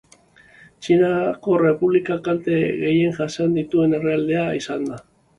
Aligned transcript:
Txinako 0.85 1.51
Errepublika 1.57 2.17
kalte 2.27 2.57
gehien 2.79 3.13
jasan 3.19 3.53
dituen 3.59 3.93
herrialdea 3.99 4.47
izan 4.61 4.89
da. 4.89 4.99